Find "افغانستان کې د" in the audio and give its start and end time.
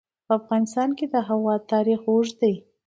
0.39-1.15